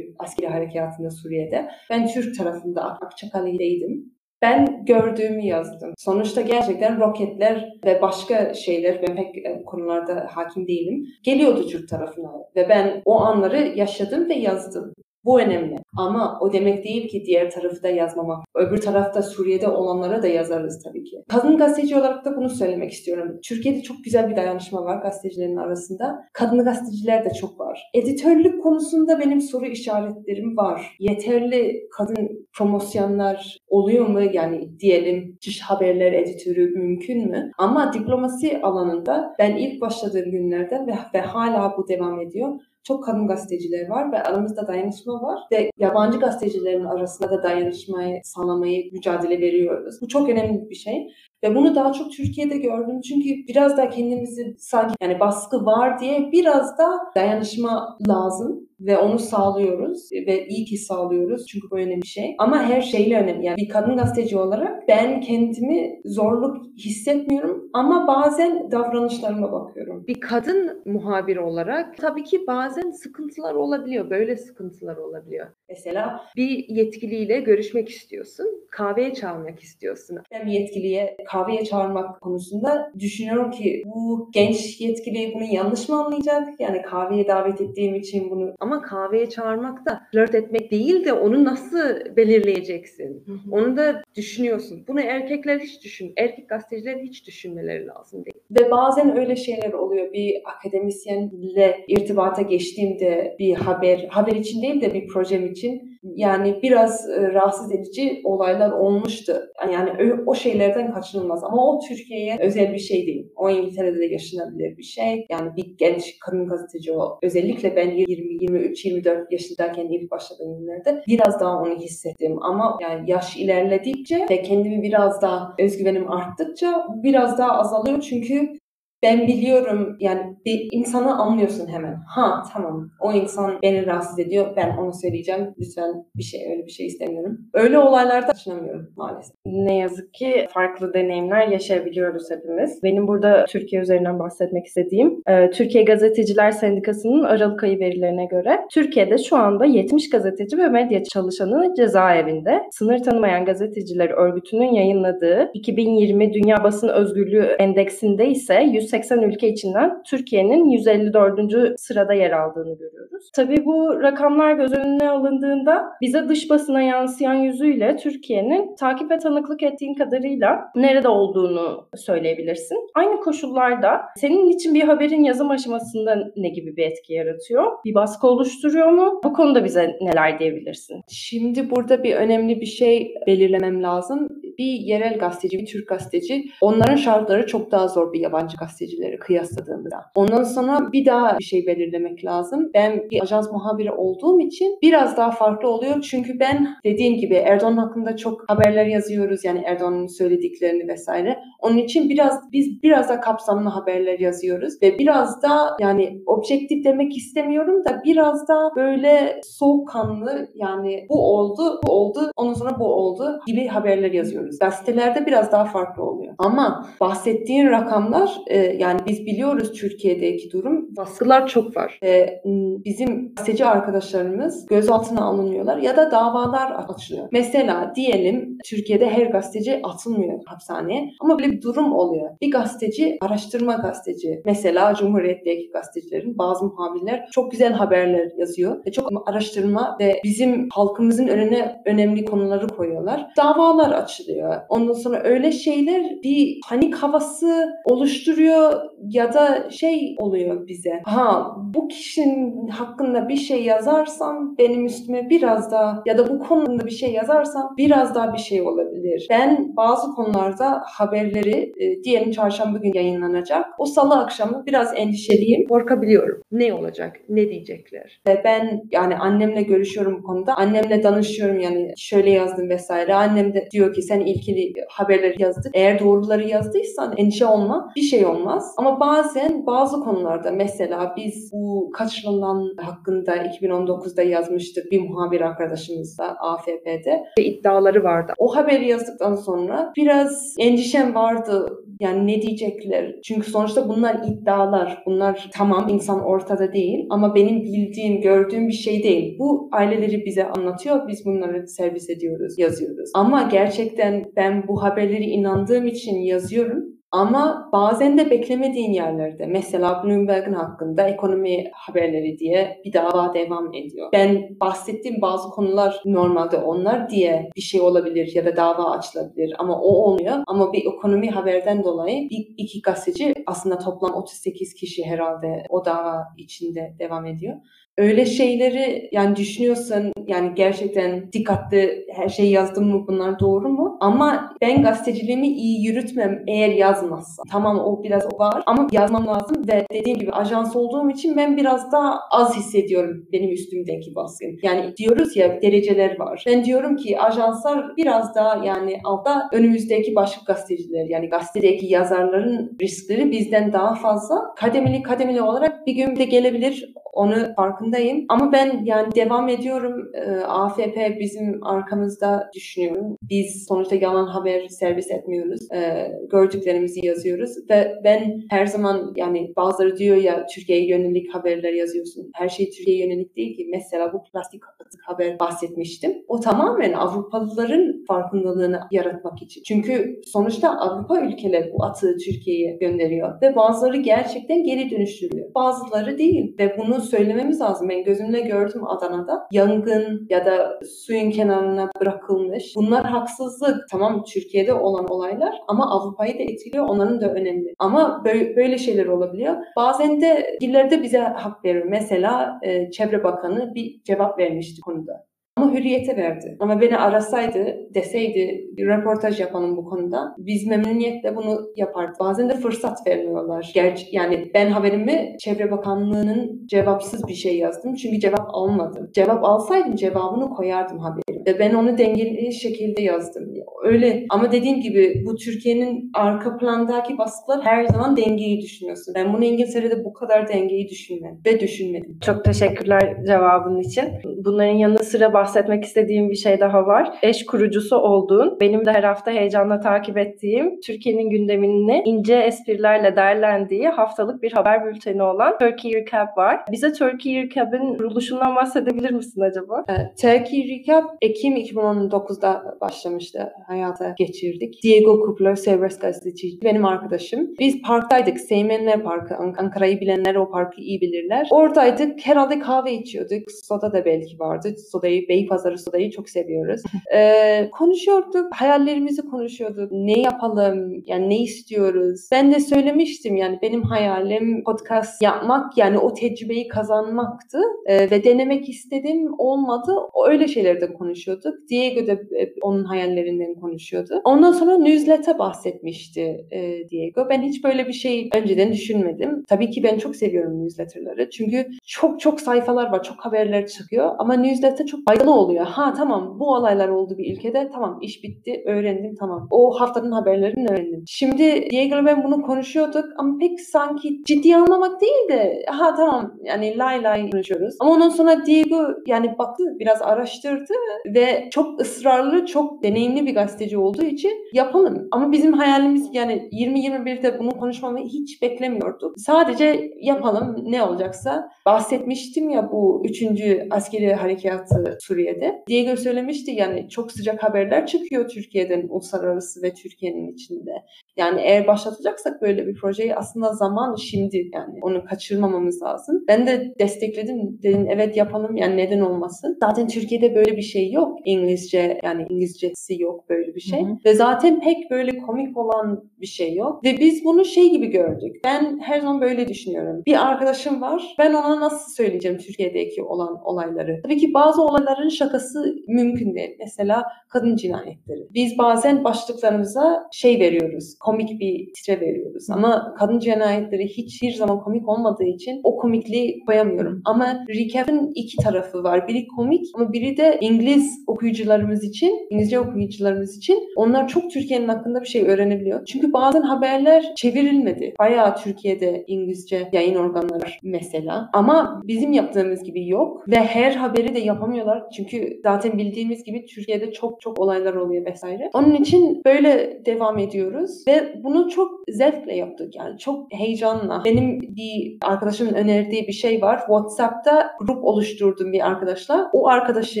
askeri 0.18 0.46
harekatında 0.46 1.10
Suriye'de. 1.10 1.68
Ben 1.90 2.06
Türk 2.06 2.38
tarafında 2.38 2.82
Akçakale'deydim. 2.82 4.17
Ben 4.42 4.84
gördüğümü 4.84 5.46
yazdım. 5.46 5.94
Sonuçta 5.98 6.40
gerçekten 6.40 7.00
roketler 7.00 7.72
ve 7.84 8.02
başka 8.02 8.54
şeyler, 8.54 9.02
ben 9.02 9.16
pek 9.16 9.46
e, 9.46 9.62
konularda 9.66 10.26
hakim 10.30 10.68
değilim, 10.68 11.06
geliyordu 11.22 11.66
Türk 11.66 11.88
tarafına. 11.88 12.32
Ve 12.56 12.68
ben 12.68 13.02
o 13.04 13.20
anları 13.20 13.58
yaşadım 13.58 14.28
ve 14.28 14.34
yazdım. 14.34 14.94
Bu 15.28 15.40
önemli. 15.40 15.76
Ama 15.96 16.38
o 16.40 16.52
demek 16.52 16.84
değil 16.84 17.08
ki 17.08 17.22
diğer 17.26 17.50
tarafı 17.50 17.82
da 17.82 17.88
yazmamak. 17.88 18.44
Öbür 18.54 18.80
tarafta 18.80 19.22
Suriye'de 19.22 19.68
olanlara 19.68 20.22
da 20.22 20.26
yazarız 20.26 20.82
tabii 20.84 21.04
ki. 21.04 21.24
Kadın 21.28 21.58
gazeteci 21.58 21.96
olarak 21.96 22.24
da 22.24 22.36
bunu 22.36 22.48
söylemek 22.48 22.92
istiyorum. 22.92 23.40
Türkiye'de 23.44 23.82
çok 23.82 24.04
güzel 24.04 24.30
bir 24.30 24.36
dayanışma 24.36 24.84
var 24.84 25.02
gazetecilerin 25.02 25.56
arasında. 25.56 26.18
Kadın 26.32 26.64
gazeteciler 26.64 27.24
de 27.24 27.30
çok 27.40 27.60
var. 27.60 27.90
Editörlük 27.94 28.62
konusunda 28.62 29.20
benim 29.20 29.40
soru 29.40 29.66
işaretlerim 29.66 30.56
var. 30.56 30.96
Yeterli 30.98 31.88
kadın 31.96 32.48
promosyonlar 32.52 33.58
oluyor 33.68 34.06
mu? 34.06 34.20
Yani 34.32 34.78
diyelim 34.78 35.38
dış 35.46 35.60
haberler 35.60 36.12
editörü 36.12 36.70
mümkün 36.70 37.30
mü? 37.30 37.50
Ama 37.58 37.92
diplomasi 37.92 38.60
alanında 38.62 39.34
ben 39.38 39.56
ilk 39.56 39.80
başladığım 39.80 40.30
günlerden 40.30 40.86
ve, 40.86 40.92
ve 41.14 41.20
hala 41.20 41.74
bu 41.76 41.88
devam 41.88 42.20
ediyor 42.20 42.60
çok 42.88 43.04
kadın 43.04 43.26
gazeteciler 43.26 43.88
var 43.88 44.12
ve 44.12 44.22
aramızda 44.22 44.66
dayanışma 44.66 45.22
var 45.22 45.38
ve 45.52 45.70
yabancı 45.78 46.18
gazetecilerin 46.18 46.84
arasında 46.84 47.30
da 47.30 47.42
dayanışmayı 47.42 48.20
sağlamayı 48.24 48.92
mücadele 48.92 49.40
veriyoruz. 49.40 49.98
Bu 50.02 50.08
çok 50.08 50.28
önemli 50.28 50.70
bir 50.70 50.74
şey. 50.74 51.08
Ve 51.44 51.54
bunu 51.54 51.74
daha 51.74 51.92
çok 51.92 52.12
Türkiye'de 52.12 52.58
gördüm 52.58 53.00
çünkü 53.00 53.28
biraz 53.48 53.76
da 53.76 53.88
kendimizi 53.88 54.56
sanki 54.58 54.94
yani 55.02 55.20
baskı 55.20 55.66
var 55.66 56.00
diye 56.00 56.32
biraz 56.32 56.78
da 56.78 56.98
dayanışma 57.16 57.98
lazım 58.08 58.68
ve 58.80 58.98
onu 58.98 59.18
sağlıyoruz 59.18 60.12
ve 60.12 60.46
iyi 60.48 60.64
ki 60.64 60.76
sağlıyoruz 60.76 61.46
çünkü 61.46 61.70
bu 61.70 61.76
önemli 61.76 62.02
bir 62.02 62.06
şey. 62.06 62.34
Ama 62.38 62.62
her 62.62 62.82
şeyle 62.82 63.22
önemli. 63.22 63.46
Yani 63.46 63.56
bir 63.56 63.68
kadın 63.68 63.96
gazeteci 63.96 64.38
olarak 64.38 64.88
ben 64.88 65.20
kendimi 65.20 66.00
zorluk 66.04 66.66
hissetmiyorum 66.76 67.70
ama 67.72 68.06
bazen 68.06 68.70
davranışlarıma 68.70 69.52
bakıyorum. 69.52 70.04
Bir 70.06 70.20
kadın 70.20 70.82
muhabir 70.86 71.36
olarak 71.36 71.96
tabii 71.96 72.24
ki 72.24 72.46
bazen 72.46 72.90
sıkıntılar 72.90 73.54
olabiliyor. 73.54 74.10
Böyle 74.10 74.36
sıkıntılar 74.36 74.96
olabiliyor. 74.96 75.46
Mesela 75.68 76.20
bir 76.36 76.68
yetkiliyle 76.68 77.40
görüşmek 77.40 77.88
istiyorsun. 77.88 78.46
Kahveye 78.70 79.14
çağırmak 79.14 79.60
istiyorsun. 79.60 80.18
Ben 80.32 80.46
bir 80.46 80.52
yetkiliye 80.52 81.16
kahveye 81.28 81.64
çağırmak 81.64 82.20
konusunda 82.20 82.92
düşünüyorum 82.98 83.50
ki 83.50 83.82
bu 83.86 84.30
genç 84.32 84.80
yetkili 84.80 85.32
bunu 85.34 85.44
yanlış 85.44 85.88
mı 85.88 86.04
anlayacak? 86.04 86.60
Yani 86.60 86.82
kahveye 86.82 87.28
davet 87.28 87.60
ettiğim 87.60 87.94
için 87.94 88.30
bunu 88.30 88.54
ama 88.60 88.82
kahveye 88.82 89.28
çağırmak 89.28 89.86
da 89.86 90.00
flört 90.12 90.34
etmek 90.34 90.70
değil 90.70 91.04
de 91.04 91.12
onu 91.12 91.44
nasıl 91.44 92.16
belirleyeceksin? 92.16 93.24
Hı 93.26 93.32
hı. 93.32 93.38
Onu 93.52 93.76
da 93.76 94.02
düşünüyorsun. 94.16 94.84
Bunu 94.88 95.00
erkekler 95.00 95.58
hiç 95.58 95.84
düşün, 95.84 96.12
erkek 96.16 96.48
gazeteciler 96.48 96.96
hiç 96.96 97.26
düşünmeleri 97.26 97.86
lazım 97.86 98.24
değil. 98.24 98.38
Ve 98.50 98.70
bazen 98.70 99.16
öyle 99.18 99.36
şeyler 99.36 99.72
oluyor. 99.72 100.12
Bir 100.12 100.42
akademisyenle 100.44 101.84
irtibata 101.88 102.42
geçtiğimde 102.42 103.36
bir 103.38 103.54
haber, 103.54 104.08
haber 104.10 104.32
için 104.32 104.62
değil 104.62 104.80
de 104.80 104.94
bir 104.94 105.06
projem 105.08 105.46
için 105.46 105.97
yani 106.16 106.58
biraz 106.62 107.10
e, 107.10 107.32
rahatsız 107.32 107.72
edici 107.72 108.20
olaylar 108.24 108.70
olmuştu. 108.70 109.32
Yani 109.72 109.90
o 110.26 110.34
şeylerden 110.34 110.92
kaçınılmaz. 110.92 111.44
Ama 111.44 111.72
o 111.72 111.80
Türkiye'ye 111.88 112.36
özel 112.40 112.72
bir 112.72 112.78
şey 112.78 113.06
değil. 113.06 113.32
O 113.36 113.50
İngiltere'de 113.50 113.98
de 113.98 114.06
yaşanabilir 114.06 114.76
bir 114.76 114.82
şey. 114.82 115.26
Yani 115.30 115.56
bir 115.56 115.76
genç 115.78 116.18
kadın 116.18 116.46
gazeteci 116.46 116.92
o. 116.92 117.18
Özellikle 117.22 117.76
ben 117.76 117.90
20 117.90 118.38
23-24 118.38 119.26
yaşındayken 119.30 119.88
ilk 119.88 120.10
başladığım 120.10 120.58
günlerde 120.58 121.02
biraz 121.06 121.40
daha 121.40 121.62
onu 121.62 121.74
hissettim. 121.74 122.36
Ama 122.42 122.78
yani 122.82 123.10
yaş 123.10 123.36
ilerledikçe 123.36 124.26
ve 124.30 124.42
kendimi 124.42 124.82
biraz 124.82 125.22
daha 125.22 125.54
özgüvenim 125.58 126.10
arttıkça 126.10 126.86
biraz 127.02 127.38
daha 127.38 127.52
azalıyor. 127.58 128.00
Çünkü 128.00 128.57
ben 129.02 129.26
biliyorum 129.26 129.96
yani 130.00 130.36
bir 130.44 130.68
insanı 130.72 131.18
anlıyorsun 131.18 131.68
hemen. 131.68 131.94
Ha 131.94 132.42
tamam 132.52 132.90
o 133.00 133.12
insan 133.12 133.58
beni 133.62 133.86
rahatsız 133.86 134.18
ediyor 134.18 134.56
ben 134.56 134.76
onu 134.76 134.92
söyleyeceğim. 135.02 135.54
Lütfen 135.60 136.04
bir 136.16 136.22
şey 136.22 136.50
öyle 136.50 136.66
bir 136.66 136.70
şey 136.70 136.86
istemiyorum. 136.86 137.38
Öyle 137.54 137.78
olaylarda 137.78 138.32
düşünemiyorum 138.34 138.92
maalesef. 138.96 139.34
Ne 139.46 139.76
yazık 139.76 140.14
ki 140.14 140.46
farklı 140.50 140.94
deneyimler 140.94 141.48
yaşayabiliyoruz 141.48 142.30
hepimiz. 142.30 142.82
Benim 142.82 143.08
burada 143.08 143.44
Türkiye 143.48 143.82
üzerinden 143.82 144.18
bahsetmek 144.18 144.66
istediğim 144.66 145.22
e, 145.26 145.50
Türkiye 145.50 145.84
Gazeteciler 145.84 146.50
Sendikası'nın 146.50 147.24
Aralık 147.24 147.64
ayı 147.64 147.78
verilerine 147.80 148.24
göre 148.24 148.60
Türkiye'de 148.70 149.18
şu 149.18 149.36
anda 149.36 149.64
70 149.64 150.10
gazeteci 150.10 150.58
ve 150.58 150.68
medya 150.68 151.04
çalışanı 151.04 151.74
cezaevinde. 151.76 152.62
Sınır 152.70 152.98
tanımayan 152.98 153.44
gazeteciler 153.44 154.10
örgütünün 154.10 154.72
yayınladığı 154.72 155.50
2020 155.54 156.32
Dünya 156.32 156.64
Basın 156.64 156.88
Özgürlüğü 156.88 157.56
Endeksinde 157.58 158.28
ise 158.28 158.54
100 158.62 158.87
180 158.88 159.22
ülke 159.22 159.48
içinden 159.48 160.02
Türkiye'nin 160.02 160.68
154. 160.68 161.80
sırada 161.80 162.14
yer 162.14 162.30
aldığını 162.30 162.78
görüyoruz. 162.78 163.30
Tabii 163.34 163.64
bu 163.64 164.02
rakamlar 164.02 164.52
göz 164.52 164.72
önüne 164.72 165.10
alındığında 165.10 165.84
bize 166.00 166.28
dış 166.28 166.50
basına 166.50 166.82
yansıyan 166.82 167.34
yüzüyle 167.34 167.96
Türkiye'nin 167.96 168.76
takip 168.76 169.10
ve 169.10 169.18
tanıklık 169.18 169.62
ettiğin 169.62 169.94
kadarıyla 169.94 170.70
nerede 170.74 171.08
olduğunu 171.08 171.88
söyleyebilirsin. 171.96 172.78
Aynı 172.94 173.20
koşullarda 173.20 174.00
senin 174.16 174.50
için 174.50 174.74
bir 174.74 174.82
haberin 174.82 175.24
yazım 175.24 175.50
aşamasında 175.50 176.32
ne 176.36 176.48
gibi 176.48 176.76
bir 176.76 176.86
etki 176.86 177.14
yaratıyor? 177.14 177.72
Bir 177.84 177.94
baskı 177.94 178.26
oluşturuyor 178.26 178.88
mu? 178.88 179.20
Bu 179.24 179.32
konuda 179.32 179.64
bize 179.64 179.96
neler 180.00 180.38
diyebilirsin? 180.38 181.02
Şimdi 181.08 181.70
burada 181.70 182.02
bir 182.02 182.14
önemli 182.14 182.60
bir 182.60 182.66
şey 182.66 183.14
belirlemem 183.26 183.82
lazım 183.82 184.28
bir 184.58 184.72
yerel 184.72 185.18
gazeteci, 185.18 185.58
bir 185.58 185.66
Türk 185.66 185.88
gazeteci 185.88 186.44
onların 186.60 186.96
şartları 186.96 187.46
çok 187.46 187.70
daha 187.70 187.88
zor 187.88 188.12
bir 188.12 188.20
yabancı 188.20 188.56
gazetecileri 188.56 189.18
kıyasladığımda. 189.18 189.96
Ondan 190.14 190.44
sonra 190.44 190.92
bir 190.92 191.06
daha 191.06 191.38
bir 191.38 191.44
şey 191.44 191.66
belirlemek 191.66 192.24
lazım. 192.24 192.70
Ben 192.74 193.10
bir 193.10 193.22
ajans 193.22 193.52
muhabiri 193.52 193.92
olduğum 193.92 194.40
için 194.40 194.78
biraz 194.82 195.16
daha 195.16 195.30
farklı 195.30 195.68
oluyor. 195.68 196.00
Çünkü 196.02 196.40
ben 196.40 196.68
dediğim 196.84 197.16
gibi 197.16 197.34
Erdoğan 197.34 197.76
hakkında 197.76 198.16
çok 198.16 198.50
haberler 198.50 198.86
yazıyoruz. 198.86 199.44
Yani 199.44 199.62
Erdoğan'ın 199.66 200.06
söylediklerini 200.06 200.88
vesaire. 200.88 201.38
Onun 201.62 201.76
için 201.76 202.08
biraz 202.08 202.52
biz 202.52 202.82
biraz 202.82 203.08
da 203.08 203.20
kapsamlı 203.20 203.68
haberler 203.68 204.18
yazıyoruz 204.18 204.82
ve 204.82 204.98
biraz 204.98 205.42
da 205.42 205.76
yani 205.80 206.22
objektif 206.26 206.84
demek 206.84 207.16
istemiyorum 207.16 207.84
da 207.84 208.02
biraz 208.04 208.48
da 208.48 208.70
böyle 208.76 209.40
soğukkanlı 209.44 210.48
yani 210.54 211.06
bu 211.08 211.36
oldu, 211.36 211.80
bu 211.86 211.92
oldu, 211.92 212.30
ondan 212.36 212.54
sonra 212.54 212.80
bu 212.80 212.84
oldu 212.84 213.40
gibi 213.46 213.66
haberler 213.66 214.12
yazıyoruz 214.12 214.47
görüyoruz. 214.48 214.58
Gazetelerde 214.58 215.26
biraz 215.26 215.52
daha 215.52 215.64
farklı 215.64 216.02
oluyor. 216.02 216.34
Ama 216.38 216.88
bahsettiğin 217.00 217.66
rakamlar 217.66 218.38
e, 218.46 218.58
yani 218.58 219.00
biz 219.06 219.26
biliyoruz 219.26 219.72
Türkiye'deki 219.72 220.50
durum. 220.50 220.96
Baskılar 220.96 221.46
çok 221.46 221.76
var. 221.76 222.00
E, 222.02 222.40
bizim 222.84 223.34
gazeteci 223.34 223.66
arkadaşlarımız 223.66 224.66
gözaltına 224.66 225.24
alınıyorlar 225.24 225.76
ya 225.76 225.96
da 225.96 226.10
davalar 226.10 226.72
açılıyor. 226.88 227.28
Mesela 227.32 227.92
diyelim 227.96 228.58
Türkiye'de 228.64 229.10
her 229.10 229.26
gazeteci 229.26 229.80
atılmıyor 229.82 230.40
hapishaneye 230.46 231.10
ama 231.20 231.38
böyle 231.38 231.52
bir 231.52 231.62
durum 231.62 231.92
oluyor. 231.92 232.30
Bir 232.40 232.50
gazeteci 232.50 233.18
araştırma 233.20 233.74
gazeteci. 233.74 234.42
Mesela 234.44 234.94
Cumhuriyet'teki 234.94 235.70
gazetecilerin 235.70 236.38
bazı 236.38 236.64
muhabirler 236.64 237.28
çok 237.32 237.50
güzel 237.50 237.72
haberler 237.72 238.30
yazıyor. 238.36 238.86
Ve 238.86 238.92
çok 238.92 239.28
araştırma 239.28 239.96
ve 240.00 240.20
bizim 240.24 240.68
halkımızın 240.72 241.28
önüne 241.28 241.82
önemli 241.86 242.24
konuları 242.24 242.68
koyuyorlar. 242.68 243.26
Davalar 243.36 243.90
açılıyor. 243.90 244.37
Ondan 244.68 244.92
sonra 244.92 245.22
öyle 245.24 245.52
şeyler 245.52 246.02
bir 246.22 246.60
panik 246.68 246.94
havası 246.94 247.68
oluşturuyor 247.84 248.72
ya 249.00 249.34
da 249.34 249.70
şey 249.70 250.16
oluyor 250.18 250.68
bize. 250.68 251.00
Ha 251.04 251.56
bu 251.74 251.88
kişinin 251.88 252.68
hakkında 252.68 253.28
bir 253.28 253.36
şey 253.36 253.64
yazarsam 253.64 254.54
benim 254.58 254.86
üstüme 254.86 255.30
biraz 255.30 255.72
daha 255.72 256.02
ya 256.06 256.18
da 256.18 256.28
bu 256.28 256.38
konuda 256.38 256.86
bir 256.86 256.90
şey 256.90 257.12
yazarsam 257.12 257.74
biraz 257.78 258.14
daha 258.14 258.32
bir 258.32 258.38
şey 258.38 258.62
olabilir. 258.62 259.26
Ben 259.30 259.76
bazı 259.76 260.12
konularda 260.12 260.82
haberleri 260.86 261.72
e, 261.80 262.04
diyelim 262.04 262.30
çarşamba 262.30 262.78
gün 262.78 262.92
yayınlanacak. 262.92 263.66
O 263.78 263.86
salı 263.86 264.14
akşamı 264.14 264.62
biraz 264.66 264.92
endişeliyim. 264.96 265.68
Korkabiliyorum. 265.68 266.42
Ne 266.52 266.74
olacak? 266.74 267.16
Ne 267.28 267.48
diyecekler? 267.48 268.20
Ve 268.28 268.42
ben 268.44 268.82
yani 268.92 269.16
annemle 269.16 269.62
görüşüyorum 269.62 270.18
bu 270.18 270.22
konuda. 270.22 270.54
Annemle 270.54 271.02
danışıyorum 271.02 271.60
yani 271.60 271.92
şöyle 271.96 272.30
yazdım 272.30 272.68
vesaire. 272.68 273.14
Annem 273.14 273.54
de 273.54 273.68
diyor 273.72 273.94
ki 273.94 274.02
sen 274.02 274.20
ilgili 274.34 274.72
haberleri 274.88 275.42
yazdık. 275.42 275.70
Eğer 275.74 276.00
doğruları 276.00 276.48
yazdıysan 276.48 277.14
endişe 277.16 277.46
olma. 277.46 277.92
Bir 277.96 278.02
şey 278.02 278.26
olmaz. 278.26 278.74
Ama 278.76 279.00
bazen 279.00 279.66
bazı 279.66 280.00
konularda 280.00 280.50
mesela 280.50 281.14
biz 281.16 281.52
bu 281.52 281.90
kaçırılan 281.94 282.76
hakkında 282.80 283.36
2019'da 283.36 284.22
yazmıştık 284.22 284.92
bir 284.92 285.00
muhabir 285.00 285.40
arkadaşımızla 285.40 286.36
AFP'de. 286.40 287.24
Ve 287.38 287.44
iddiaları 287.44 288.04
vardı. 288.04 288.32
O 288.38 288.56
haberi 288.56 288.88
yazdıktan 288.88 289.34
sonra 289.34 289.92
biraz 289.96 290.54
endişem 290.58 291.14
vardı. 291.14 291.84
Yani 292.00 292.26
ne 292.26 292.42
diyecekler? 292.42 293.14
Çünkü 293.24 293.50
sonuçta 293.50 293.88
bunlar 293.88 294.20
iddialar. 294.28 295.02
Bunlar 295.06 295.50
tamam 295.54 295.88
insan 295.88 296.24
ortada 296.24 296.72
değil 296.72 297.06
ama 297.10 297.34
benim 297.34 297.62
bildiğim, 297.62 298.20
gördüğüm 298.20 298.68
bir 298.68 298.72
şey 298.72 299.02
değil. 299.02 299.38
Bu 299.38 299.68
aileleri 299.72 300.24
bize 300.26 300.44
anlatıyor. 300.44 301.08
Biz 301.08 301.26
bunları 301.26 301.68
servis 301.68 302.10
ediyoruz, 302.10 302.58
yazıyoruz. 302.58 303.10
Ama 303.14 303.42
gerçekten 303.42 304.07
ben 304.36 304.68
bu 304.68 304.82
haberleri 304.82 305.24
inandığım 305.24 305.86
için 305.86 306.16
yazıyorum. 306.16 306.98
Ama 307.10 307.68
bazen 307.72 308.18
de 308.18 308.30
beklemediğin 308.30 308.92
yerlerde 308.92 309.46
mesela 309.46 310.04
Bloomberg'in 310.04 310.52
hakkında 310.52 311.08
ekonomi 311.08 311.70
haberleri 311.72 312.38
diye 312.38 312.80
bir 312.84 312.92
dava 312.92 313.34
devam 313.34 313.74
ediyor. 313.74 314.08
Ben 314.12 314.56
bahsettiğim 314.60 315.20
bazı 315.22 315.48
konular 315.48 316.02
normalde 316.04 316.56
onlar 316.56 317.10
diye 317.10 317.50
bir 317.56 317.60
şey 317.60 317.80
olabilir 317.80 318.32
ya 318.34 318.44
da 318.44 318.56
dava 318.56 318.90
açılabilir 318.90 319.54
ama 319.58 319.80
o 319.80 319.88
olmuyor. 319.88 320.36
Ama 320.46 320.72
bir 320.72 320.86
ekonomi 320.94 321.30
haberden 321.30 321.84
dolayı 321.84 322.30
bir, 322.30 322.54
iki 322.56 322.82
gazeteci 322.82 323.34
aslında 323.46 323.78
toplam 323.78 324.14
38 324.14 324.74
kişi 324.74 325.04
herhalde 325.04 325.66
o 325.68 325.84
dava 325.84 326.24
içinde 326.38 326.96
devam 326.98 327.26
ediyor 327.26 327.56
öyle 327.98 328.26
şeyleri 328.26 329.08
yani 329.12 329.36
düşünüyorsan 329.36 330.12
yani 330.26 330.54
gerçekten 330.54 331.32
dikkatli 331.32 332.06
her 332.14 332.28
şeyi 332.28 332.50
yazdım 332.50 332.84
mı 332.84 333.04
bunlar 333.08 333.40
doğru 333.40 333.68
mu? 333.68 333.96
Ama 334.00 334.52
ben 334.60 334.82
gazeteciliğimi 334.82 335.48
iyi 335.48 335.86
yürütmem 335.86 336.44
eğer 336.46 336.68
yazmazsam. 336.68 337.44
Tamam 337.50 337.78
o 337.78 338.02
biraz 338.02 338.26
var 338.38 338.62
ama 338.66 338.88
yazmam 338.92 339.26
lazım 339.26 339.68
ve 339.68 339.86
dediğim 339.92 340.18
gibi 340.18 340.32
ajans 340.32 340.76
olduğum 340.76 341.10
için 341.10 341.36
ben 341.36 341.56
biraz 341.56 341.92
daha 341.92 342.20
az 342.30 342.56
hissediyorum 342.56 343.26
benim 343.32 343.50
üstümdeki 343.50 344.14
baskın. 344.14 344.58
Yani 344.62 344.96
diyoruz 344.96 345.36
ya 345.36 345.62
dereceler 345.62 346.18
var. 346.18 346.44
Ben 346.46 346.64
diyorum 346.64 346.96
ki 346.96 347.20
ajanslar 347.20 347.96
biraz 347.96 348.34
daha 348.34 348.64
yani 348.64 349.00
altta 349.04 349.48
önümüzdeki 349.52 350.14
başka 350.14 350.52
gazeteciler 350.52 351.04
yani 351.04 351.28
gazetedeki 351.28 351.86
yazarların 351.86 352.76
riskleri 352.82 353.30
bizden 353.30 353.72
daha 353.72 353.94
fazla. 353.94 354.54
Kademeli 354.56 355.02
kademeli 355.02 355.42
olarak 355.42 355.86
bir 355.86 355.92
gün 355.92 356.16
de 356.16 356.24
gelebilir 356.24 356.94
onu 357.18 357.54
farkındayım. 357.56 358.24
Ama 358.28 358.52
ben 358.52 358.84
yani 358.84 359.14
devam 359.14 359.48
ediyorum. 359.48 360.10
E, 360.14 360.30
AFP 360.40 361.16
bizim 361.20 361.64
arkamızda 361.64 362.50
düşünüyorum. 362.54 363.16
Biz 363.22 363.66
sonuçta 363.68 363.96
yalan 363.96 364.26
haber 364.26 364.68
servis 364.68 365.10
etmiyoruz. 365.10 365.72
E, 365.72 366.12
gördüklerimizi 366.30 367.06
yazıyoruz 367.06 367.50
ve 367.70 367.94
ben 368.04 368.42
her 368.50 368.66
zaman 368.66 369.12
yani 369.16 369.52
bazıları 369.56 369.96
diyor 369.96 370.16
ya 370.16 370.46
Türkiye'ye 370.46 370.86
yönelik 370.86 371.34
haberler 371.34 371.72
yazıyorsun. 371.72 372.30
Her 372.34 372.48
şey 372.48 372.70
Türkiye'ye 372.70 373.06
yönelik 373.06 373.36
değil 373.36 373.56
ki. 373.56 373.66
Mesela 373.70 374.12
bu 374.12 374.22
plastik 374.22 374.62
haber 375.06 375.38
bahsetmiştim. 375.38 376.12
O 376.28 376.40
tamamen 376.40 376.92
Avrupalıların 376.92 378.04
farkındalığını 378.08 378.80
yaratmak 378.90 379.42
için. 379.42 379.62
Çünkü 379.62 380.20
sonuçta 380.26 380.70
Avrupa 380.70 381.20
ülkeleri 381.20 381.72
bu 381.72 381.84
atığı 381.84 382.16
Türkiye'ye 382.16 382.76
gönderiyor 382.76 383.42
ve 383.42 383.56
bazıları 383.56 383.96
gerçekten 383.96 384.64
geri 384.64 384.90
dönüştürüyor. 384.90 385.54
Bazıları 385.54 386.18
değil 386.18 386.58
ve 386.58 386.78
bunu 386.78 387.00
söylememiz 387.08 387.60
lazım. 387.60 387.88
Ben 387.88 388.04
gözümle 388.04 388.40
gördüm 388.40 388.86
Adana'da. 388.86 389.46
Yangın 389.52 390.26
ya 390.30 390.46
da 390.46 390.80
suyun 391.06 391.30
kenarına 391.30 391.90
bırakılmış. 392.00 392.76
Bunlar 392.76 393.04
haksızlık. 393.06 393.88
Tamam 393.90 394.24
Türkiye'de 394.24 394.72
olan 394.72 395.06
olaylar 395.08 395.54
ama 395.68 395.90
Avrupa'yı 395.90 396.38
da 396.38 396.42
etkiliyor. 396.42 396.84
Onların 396.88 397.20
da 397.20 397.32
önemli. 397.34 397.74
Ama 397.78 398.22
böyle, 398.24 398.78
şeyler 398.78 399.06
olabiliyor. 399.06 399.56
Bazen 399.76 400.20
de 400.20 400.58
dillerde 400.60 401.02
bize 401.02 401.18
hak 401.18 401.64
verir. 401.64 401.84
Mesela 401.84 402.58
e, 402.62 402.90
Çevre 402.90 403.24
Bakanı 403.24 403.74
bir 403.74 404.02
cevap 404.04 404.38
vermişti 404.38 404.80
konuda. 404.80 405.27
Ama 405.58 405.74
hürriyete 405.74 406.16
verdi. 406.16 406.56
Ama 406.60 406.80
beni 406.80 406.98
arasaydı, 406.98 407.76
deseydi 407.94 408.64
bir 408.76 408.86
röportaj 408.86 409.40
yapalım 409.40 409.76
bu 409.76 409.84
konuda. 409.84 410.34
Biz 410.38 410.66
memnuniyetle 410.66 411.36
bunu 411.36 411.60
yapardık. 411.76 412.20
Bazen 412.20 412.48
de 412.48 412.54
fırsat 412.54 413.06
vermiyorlar. 413.06 413.70
Gerçi 413.74 414.06
yani 414.12 414.50
ben 414.54 414.70
haberimi 414.70 415.36
Çevre 415.40 415.70
Bakanlığı'nın 415.70 416.66
cevapsız 416.66 417.28
bir 417.28 417.34
şey 417.34 417.58
yazdım. 417.58 417.94
Çünkü 417.94 418.20
cevap 418.20 418.46
almadım. 418.48 419.10
Cevap 419.12 419.44
alsaydım 419.44 419.96
cevabını 419.96 420.50
koyardım 420.50 420.98
haberim. 420.98 421.37
Ve 421.48 421.58
ben 421.58 421.74
onu 421.74 421.98
dengeli 421.98 422.52
şekilde 422.52 423.02
yazdım. 423.02 423.54
Öyle 423.84 424.24
ama 424.30 424.52
dediğim 424.52 424.80
gibi 424.80 425.22
bu 425.26 425.36
Türkiye'nin 425.36 426.10
arka 426.14 426.56
plandaki 426.56 427.18
baskılar 427.18 427.60
her 427.64 427.84
zaman 427.84 428.16
dengeyi 428.16 428.60
düşünüyorsun. 428.60 429.14
Ben 429.14 429.34
bunu 429.34 429.44
İngiltere'de 429.44 430.04
bu 430.04 430.12
kadar 430.12 430.48
dengeyi 430.48 430.88
düşünmedim 430.88 431.40
ve 431.46 431.60
düşünmedim. 431.60 432.18
Çok 432.24 432.44
teşekkürler 432.44 433.16
cevabın 433.26 433.80
için. 433.80 434.04
Bunların 434.44 434.74
yanı 434.74 434.98
sıra 434.98 435.32
bahsetmek 435.32 435.84
istediğim 435.84 436.30
bir 436.30 436.36
şey 436.36 436.60
daha 436.60 436.86
var. 436.86 437.18
Eş 437.22 437.46
kurucusu 437.46 437.96
olduğun, 437.96 438.60
benim 438.60 438.86
de 438.86 438.92
her 438.92 439.02
hafta 439.02 439.30
heyecanla 439.30 439.80
takip 439.80 440.18
ettiğim, 440.18 440.80
Türkiye'nin 440.80 441.30
gündemini 441.30 442.02
ince 442.04 442.34
esprilerle 442.34 443.16
derlendiği 443.16 443.88
haftalık 443.88 444.42
bir 444.42 444.52
haber 444.52 444.86
bülteni 444.86 445.22
olan 445.22 445.58
Turkey 445.58 445.92
Recap 445.94 446.38
var. 446.38 446.60
Bize 446.72 446.92
Turkey 446.92 447.42
Recap'in 447.42 447.96
kuruluşundan 447.96 448.56
bahsedebilir 448.56 449.10
misin 449.10 449.40
acaba? 449.40 449.84
Evet, 449.88 450.06
Turkey 450.20 450.68
Recap 450.68 451.04
Ekim 451.38 451.56
2019'da 451.56 452.76
başlamıştı. 452.80 453.52
Hayata 453.66 454.14
geçirdik. 454.18 454.82
Diego 454.82 455.20
Kupler, 455.20 455.54
Severus 455.54 455.98
gazeteci 455.98 456.48
benim 456.64 456.84
arkadaşım. 456.84 457.48
Biz 457.60 457.82
parktaydık. 457.82 458.40
Seymenler 458.40 459.02
Parkı. 459.02 459.36
Ankara'yı 459.36 460.00
bilenler 460.00 460.34
o 460.34 460.50
parkı 460.50 460.80
iyi 460.80 461.00
bilirler. 461.00 461.48
Oradaydık. 461.50 462.26
Herhalde 462.26 462.58
kahve 462.58 462.92
içiyorduk. 462.92 463.42
Soda 463.64 463.92
da 463.92 464.04
belki 464.04 464.38
vardı. 464.38 464.74
Sodayı, 464.92 465.28
Beypazarı 465.28 465.78
sodayı 465.78 466.10
çok 466.10 466.28
seviyoruz. 466.28 466.82
ee, 467.14 467.70
konuşuyorduk. 467.72 468.54
Hayallerimizi 468.54 469.22
konuşuyorduk. 469.22 469.92
Ne 469.92 470.20
yapalım? 470.20 471.02
Yani 471.06 471.28
ne 471.28 471.38
istiyoruz? 471.38 472.28
Ben 472.32 472.54
de 472.54 472.60
söylemiştim 472.60 473.36
yani 473.36 473.58
benim 473.62 473.82
hayalim 473.82 474.64
podcast 474.64 475.22
yapmak 475.22 475.78
yani 475.78 475.98
o 475.98 476.14
tecrübeyi 476.14 476.68
kazanmaktı. 476.68 477.58
Ee, 477.86 478.10
ve 478.10 478.24
denemek 478.24 478.68
istedim. 478.68 479.34
Olmadı. 479.38 479.92
Öyle 480.28 480.48
şeylerden 480.48 480.92
konuşuyorduk. 480.92 481.27
Diego 481.70 482.06
da 482.06 482.12
e, 482.12 482.52
onun 482.62 482.84
hayallerinden 482.84 483.54
konuşuyordu. 483.54 484.20
Ondan 484.24 484.52
sonra 484.52 484.78
newsletter 484.78 485.38
bahsetmişti 485.38 486.46
e, 486.50 486.88
Diego. 486.88 487.26
Ben 487.30 487.42
hiç 487.42 487.64
böyle 487.64 487.88
bir 487.88 487.92
şey 487.92 488.30
önceden 488.34 488.72
düşünmedim. 488.72 489.44
Tabii 489.48 489.70
ki 489.70 489.82
ben 489.82 489.98
çok 489.98 490.16
seviyorum 490.16 490.62
newsletterları. 490.62 491.30
Çünkü 491.30 491.66
çok 491.86 492.20
çok 492.20 492.40
sayfalar 492.40 492.92
var, 492.92 493.02
çok 493.02 493.16
haberler 493.20 493.66
çıkıyor. 493.66 494.10
Ama 494.18 494.34
newsletter 494.34 494.86
çok 494.86 495.00
faydalı 495.04 495.34
oluyor. 495.34 495.64
Ha 495.64 495.94
tamam 495.96 496.36
bu 496.40 496.54
olaylar 496.54 496.88
oldu 496.88 497.18
bir 497.18 497.36
ülkede. 497.36 497.70
Tamam 497.72 497.98
iş 498.02 498.24
bitti, 498.24 498.62
öğrendim 498.66 499.14
tamam. 499.20 499.48
O 499.50 499.80
haftanın 499.80 500.12
haberlerini 500.12 500.68
öğrendim. 500.68 501.04
Şimdi 501.06 501.70
Diego 501.70 502.06
ben 502.06 502.24
bunu 502.24 502.42
konuşuyorduk 502.42 503.04
ama 503.16 503.38
pek 503.40 503.60
sanki 503.60 504.24
ciddi 504.24 504.56
anlamak 504.56 505.00
değil 505.00 505.28
de 505.28 505.64
ha 505.66 505.94
tamam 505.94 506.34
yani 506.44 506.78
lay 506.78 507.02
lay 507.02 507.30
konuşuyoruz. 507.30 507.76
Ama 507.80 507.92
ondan 507.92 508.08
sonra 508.08 508.46
Diego 508.46 508.86
yani 509.06 509.38
baktı 509.38 509.64
biraz 509.78 510.02
araştırdı 510.02 510.72
ve 511.14 511.17
çok 511.50 511.80
ısrarlı, 511.80 512.46
çok 512.46 512.82
deneyimli 512.82 513.26
bir 513.26 513.34
gazeteci 513.34 513.78
olduğu 513.78 514.04
için 514.04 514.32
yapalım. 514.52 515.08
Ama 515.10 515.32
bizim 515.32 515.52
hayalimiz 515.52 516.08
yani 516.12 516.48
2021'de 516.52 517.38
bunu 517.38 517.50
konuşmamı 517.50 517.98
hiç 517.98 518.42
beklemiyorduk. 518.42 519.14
Sadece 519.16 519.90
yapalım 520.00 520.56
ne 520.66 520.82
olacaksa. 520.82 521.48
Bahsetmiştim 521.66 522.50
ya 522.50 522.72
bu 522.72 523.02
3. 523.04 523.22
askeri 523.70 524.14
harekatı 524.14 524.98
Suriye'de. 525.00 525.62
Diego 525.68 525.96
söylemişti 525.96 526.50
yani 526.50 526.88
çok 526.88 527.12
sıcak 527.12 527.42
haberler 527.42 527.86
çıkıyor 527.86 528.28
Türkiye'den 528.28 528.86
uluslararası 528.88 529.62
ve 529.62 529.74
Türkiye'nin 529.74 530.32
içinde. 530.32 530.72
Yani 531.16 531.40
eğer 531.40 531.66
başlatacaksak 531.66 532.42
böyle 532.42 532.66
bir 532.66 532.74
projeyi 532.74 533.16
aslında 533.16 533.52
zaman 533.52 533.94
şimdi 533.94 534.50
yani 534.54 534.78
onu 534.82 535.04
kaçırmamamız 535.04 535.82
lazım. 535.82 536.24
Ben 536.28 536.46
de 536.46 536.74
destekledim. 536.78 537.62
Dedim 537.62 537.86
evet 537.90 538.16
yapalım 538.16 538.56
yani 538.56 538.76
neden 538.76 539.00
olmasın. 539.00 539.56
Zaten 539.60 539.88
Türkiye'de 539.88 540.34
böyle 540.34 540.56
bir 540.56 540.62
şey 540.62 540.92
yok. 540.92 540.97
İngilizce 541.24 542.00
yani 542.04 542.26
İngilizcesi 542.30 543.02
yok 543.02 543.28
böyle 543.28 543.54
bir 543.54 543.60
şey. 543.60 543.82
Hı 543.82 543.86
hı. 543.86 543.96
Ve 544.04 544.14
zaten 544.14 544.60
pek 544.60 544.90
böyle 544.90 545.18
komik 545.18 545.56
olan 545.56 546.04
bir 546.20 546.26
şey 546.26 546.54
yok. 546.54 546.84
Ve 546.84 546.98
biz 547.00 547.24
bunu 547.24 547.44
şey 547.44 547.70
gibi 547.70 547.86
gördük. 547.86 548.36
Ben 548.44 548.78
her 548.82 549.00
zaman 549.00 549.20
böyle 549.20 549.48
düşünüyorum. 549.48 550.02
Bir 550.06 550.28
arkadaşım 550.28 550.80
var. 550.80 551.14
Ben 551.18 551.34
ona 551.34 551.60
nasıl 551.60 551.92
söyleyeceğim 551.92 552.38
Türkiye'deki 552.38 553.02
olan 553.02 553.40
olayları? 553.44 554.00
Tabii 554.02 554.16
ki 554.16 554.34
bazı 554.34 554.62
olayların 554.62 555.08
şakası 555.08 555.76
mümkün 555.88 556.34
değil. 556.34 556.56
Mesela 556.58 557.02
kadın 557.28 557.56
cinayetleri. 557.56 558.28
Biz 558.34 558.58
bazen 558.58 559.04
başlıklarımıza 559.04 560.08
şey 560.12 560.40
veriyoruz. 560.40 560.98
Komik 561.00 561.40
bir 561.40 561.72
titre 561.72 562.00
veriyoruz. 562.00 562.50
Ama 562.50 562.94
kadın 562.98 563.18
cinayetleri 563.18 563.88
hiçbir 563.88 564.32
zaman 564.32 564.60
komik 564.60 564.88
olmadığı 564.88 565.24
için 565.24 565.60
o 565.64 565.76
komikliği 565.76 566.44
koyamıyorum. 566.46 567.02
Ama 567.04 567.44
recap'in 567.48 568.12
iki 568.14 568.36
tarafı 568.36 568.82
var. 568.82 569.08
Biri 569.08 569.26
komik 569.26 569.66
ama 569.74 569.92
biri 569.92 570.16
de 570.16 570.38
İngiliz 570.40 570.87
okuyucularımız 571.06 571.84
için, 571.84 572.26
İngilizce 572.30 572.60
okuyucularımız 572.60 573.36
için 573.36 573.58
onlar 573.76 574.08
çok 574.08 574.30
Türkiye'nin 574.30 574.68
hakkında 574.68 575.00
bir 575.00 575.06
şey 575.06 575.22
öğrenebiliyor. 575.22 575.84
Çünkü 575.84 576.12
bazen 576.12 576.42
haberler 576.42 577.12
çevrilmedi. 577.16 577.94
Bayağı 577.98 578.36
Türkiye'de 578.36 579.04
İngilizce 579.06 579.68
yayın 579.72 579.94
organları 579.94 580.44
mesela. 580.62 581.30
Ama 581.32 581.82
bizim 581.84 582.12
yaptığımız 582.12 582.62
gibi 582.62 582.88
yok 582.88 583.28
ve 583.28 583.36
her 583.36 583.72
haberi 583.72 584.14
de 584.14 584.20
yapamıyorlar. 584.20 584.82
Çünkü 584.96 585.40
zaten 585.42 585.78
bildiğimiz 585.78 586.24
gibi 586.24 586.46
Türkiye'de 586.46 586.92
çok 586.92 587.20
çok 587.20 587.38
olaylar 587.38 587.74
oluyor 587.74 588.06
vesaire. 588.06 588.50
Onun 588.54 588.74
için 588.74 589.22
böyle 589.24 589.82
devam 589.86 590.18
ediyoruz 590.18 590.84
ve 590.88 591.14
bunu 591.24 591.50
çok 591.50 591.70
zevkle 591.88 592.36
yaptık 592.36 592.76
yani 592.76 592.98
çok 592.98 593.32
heyecanla. 593.32 594.02
Benim 594.04 594.40
bir 594.40 594.98
arkadaşımın 595.02 595.54
önerdiği 595.54 596.06
bir 596.06 596.12
şey 596.12 596.42
var. 596.42 596.58
WhatsApp'ta 596.58 597.50
grup 597.60 597.84
oluşturdum 597.84 598.52
bir 598.52 598.66
arkadaşla. 598.66 599.30
O 599.32 599.48
arkadaşı 599.48 600.00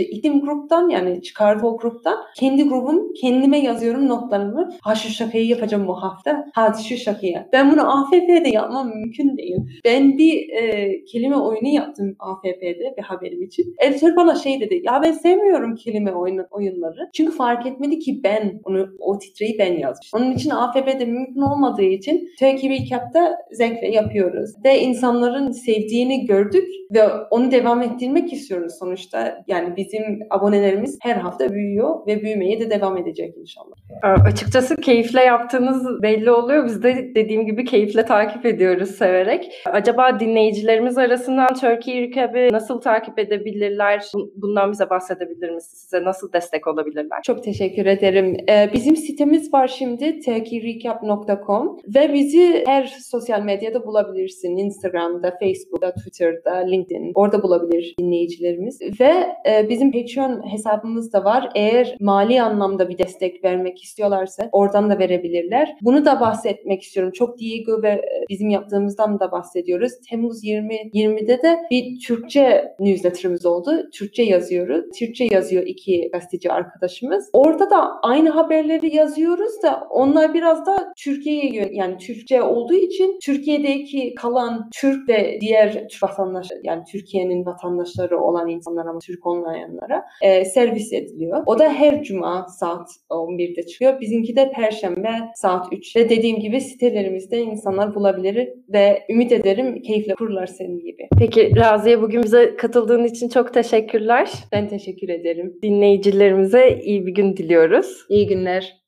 itim 0.00 0.40
gruptan 0.78 0.88
yani 0.88 1.22
çıkardı 1.22 1.66
o 1.66 1.78
gruptan. 1.78 2.18
Kendi 2.36 2.68
grubum 2.68 3.12
kendime 3.12 3.58
yazıyorum 3.58 4.08
notlarımı. 4.08 4.70
Ha 4.82 4.94
şu 4.94 5.08
şakayı 5.08 5.46
yapacağım 5.46 5.88
bu 5.88 6.02
hafta. 6.02 6.46
Ha 6.54 6.74
şu 6.88 6.96
şakayı. 6.96 7.46
Ben 7.52 7.72
bunu 7.72 7.98
AFP'de 7.98 8.48
yapmam 8.48 8.88
mümkün 8.88 9.36
değil. 9.36 9.56
Ben 9.84 10.18
bir 10.18 10.48
e, 10.52 11.04
kelime 11.04 11.36
oyunu 11.36 11.68
yaptım 11.68 12.16
AFP'de 12.18 12.94
bir 12.98 13.02
haberim 13.02 13.42
için. 13.42 13.74
Editör 13.78 14.16
bana 14.16 14.34
şey 14.34 14.60
dedi. 14.60 14.80
Ya 14.84 15.00
ben 15.04 15.12
sevmiyorum 15.12 15.74
kelime 15.74 16.12
oyunu, 16.12 16.46
oyunları. 16.50 17.10
Çünkü 17.12 17.32
fark 17.32 17.66
etmedi 17.66 17.98
ki 17.98 18.20
ben 18.24 18.60
onu 18.64 18.88
o 18.98 19.18
titreyi 19.18 19.58
ben 19.58 19.78
yazmışım. 19.78 20.20
Onun 20.20 20.32
için 20.32 20.50
AFP'de 20.50 21.04
mümkün 21.04 21.40
olmadığı 21.40 21.82
için 21.82 22.30
Turkey 22.40 22.70
Recap'ta 22.70 23.38
zevkle 23.52 23.88
yapıyoruz. 23.88 24.50
Ve 24.64 24.80
insanların 24.80 25.52
sevdiğini 25.52 26.26
gördük 26.26 26.68
ve 26.94 27.08
onu 27.30 27.50
devam 27.50 27.82
ettirmek 27.82 28.32
istiyoruz 28.32 28.72
sonuçta. 28.78 29.44
Yani 29.48 29.76
bizim 29.76 30.20
abonelerimiz 30.68 30.98
her 31.02 31.16
hafta 31.16 31.52
büyüyor 31.52 32.06
ve 32.06 32.22
büyümeye 32.22 32.60
de 32.60 32.70
devam 32.70 32.96
edecek 32.98 33.34
inşallah. 33.36 33.76
Aa, 34.02 34.24
Açıkçası 34.26 34.76
keyifle 34.76 35.20
yaptığınız 35.24 36.02
belli 36.02 36.30
oluyor. 36.30 36.64
Biz 36.66 36.82
de 36.82 37.12
dediğim 37.14 37.46
gibi 37.46 37.64
keyifle 37.64 38.04
takip 38.04 38.46
ediyoruz 38.46 38.90
severek. 38.90 39.62
Acaba 39.66 40.20
dinleyicilerimiz 40.20 40.98
arasından 40.98 41.54
Turkey 41.54 42.02
Recap'i 42.02 42.48
nasıl 42.52 42.80
takip 42.80 43.18
edebilirler? 43.18 43.98
Bun- 44.14 44.30
Bundan 44.36 44.72
bize 44.72 44.90
bahsedebilir 44.90 45.50
misiniz? 45.50 45.78
Size 45.78 46.04
nasıl 46.04 46.32
destek 46.32 46.66
olabilirler? 46.66 47.22
Çok 47.24 47.42
teşekkür 47.44 47.86
ederim. 47.86 48.36
Ee, 48.50 48.70
bizim 48.72 48.96
sitemiz 48.96 49.52
var 49.52 49.68
şimdi 49.68 50.20
turkeyrecap.com 50.20 51.76
ve 51.94 52.12
bizi 52.14 52.64
her 52.66 52.84
sosyal 53.10 53.42
medyada 53.42 53.86
bulabilirsin. 53.86 54.56
Instagram'da, 54.56 55.30
Facebook'ta, 55.40 55.94
Twitter'da, 55.94 56.54
LinkedIn. 56.56 57.12
Orada 57.14 57.42
bulabilir 57.42 57.94
dinleyicilerimiz. 58.00 58.80
Ve 59.00 59.12
e, 59.50 59.68
bizim 59.68 59.92
Patreon 59.92 60.42
hesabımız 60.52 60.57
da 60.64 61.24
var. 61.24 61.50
Eğer 61.54 61.96
mali 62.00 62.42
anlamda 62.42 62.88
bir 62.88 62.98
destek 62.98 63.44
vermek 63.44 63.82
istiyorlarsa 63.82 64.48
oradan 64.52 64.90
da 64.90 64.98
verebilirler. 64.98 65.76
Bunu 65.82 66.04
da 66.04 66.20
bahsetmek 66.20 66.82
istiyorum. 66.82 67.12
Çok 67.12 67.38
Diego 67.38 67.82
ve 67.82 67.88
e, 67.88 68.24
bizim 68.28 68.50
yaptığımızdan 68.50 69.20
da 69.20 69.32
bahsediyoruz. 69.32 69.92
Temmuz 70.10 70.44
20 70.44 70.74
20'de 70.74 71.42
de 71.42 71.58
bir 71.70 72.00
Türkçe 72.00 72.74
newsletter'ımız 72.80 73.46
oldu. 73.46 73.90
Türkçe 73.92 74.22
yazıyoruz. 74.22 74.84
Türkçe 74.98 75.24
yazıyor 75.24 75.62
iki 75.66 76.10
gazeteci 76.12 76.52
arkadaşımız. 76.52 77.30
Orada 77.32 77.70
da 77.70 78.00
aynı 78.02 78.30
haberleri 78.30 78.96
yazıyoruz 78.96 79.62
da 79.62 79.86
onlar 79.90 80.34
biraz 80.34 80.66
da 80.66 80.92
Türkiye'ye 80.96 81.70
yani 81.72 81.98
Türkçe 81.98 82.42
olduğu 82.42 82.74
için 82.74 83.18
Türkiye'deki 83.22 84.14
kalan 84.14 84.70
Türk 84.74 85.08
ve 85.08 85.38
diğer 85.40 85.88
Türk 85.88 86.02
vatandaş 86.02 86.48
yani 86.62 86.84
Türkiye'nin 86.92 87.46
vatandaşları 87.46 88.20
olan 88.20 88.48
insanlara 88.48 88.90
ama 88.90 88.98
Türk 88.98 89.26
olmayanlara 89.26 90.04
e, 90.22 90.44
servis 90.48 90.92
ediliyor. 90.92 91.42
O 91.46 91.58
da 91.58 91.72
her 91.72 92.02
cuma 92.02 92.46
saat 92.48 92.88
11'de 93.10 93.66
çıkıyor. 93.66 94.00
Bizimki 94.00 94.36
de 94.36 94.52
perşembe 94.54 95.10
saat 95.34 95.66
3. 95.72 95.96
Ve 95.96 96.08
dediğim 96.08 96.40
gibi 96.40 96.60
sitelerimizde 96.60 97.38
insanlar 97.38 97.94
bulabilir 97.94 98.48
ve 98.68 99.02
ümit 99.10 99.32
ederim 99.32 99.82
keyifle 99.82 100.14
kururlar 100.14 100.46
senin 100.46 100.78
gibi. 100.78 101.08
Peki 101.18 101.56
Raziye 101.56 102.02
bugün 102.02 102.22
bize 102.22 102.56
katıldığın 102.56 103.04
için 103.04 103.28
çok 103.28 103.54
teşekkürler. 103.54 104.30
Ben 104.52 104.68
teşekkür 104.68 105.08
ederim. 105.08 105.54
Dinleyicilerimize 105.62 106.80
iyi 106.82 107.06
bir 107.06 107.14
gün 107.14 107.36
diliyoruz. 107.36 108.06
İyi 108.08 108.26
günler. 108.26 108.78